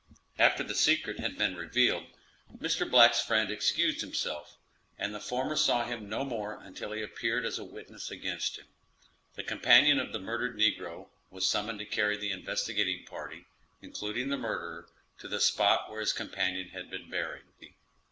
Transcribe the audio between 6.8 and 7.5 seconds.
he appeared